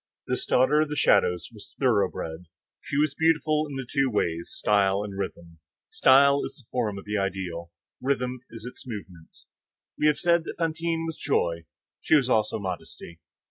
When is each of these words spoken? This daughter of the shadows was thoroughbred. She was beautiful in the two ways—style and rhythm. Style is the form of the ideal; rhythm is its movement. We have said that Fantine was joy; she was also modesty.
This 0.25 0.47
daughter 0.47 0.81
of 0.81 0.89
the 0.89 0.95
shadows 0.95 1.51
was 1.53 1.75
thoroughbred. 1.79 2.47
She 2.81 2.97
was 2.97 3.13
beautiful 3.13 3.67
in 3.69 3.75
the 3.75 3.85
two 3.87 4.09
ways—style 4.09 5.03
and 5.03 5.15
rhythm. 5.15 5.59
Style 5.91 6.43
is 6.43 6.55
the 6.57 6.67
form 6.71 6.97
of 6.97 7.05
the 7.05 7.19
ideal; 7.19 7.71
rhythm 8.01 8.39
is 8.49 8.65
its 8.65 8.87
movement. 8.87 9.43
We 9.99 10.07
have 10.07 10.17
said 10.17 10.45
that 10.45 10.57
Fantine 10.57 11.05
was 11.05 11.17
joy; 11.17 11.65
she 12.01 12.15
was 12.15 12.29
also 12.29 12.57
modesty. 12.57 13.19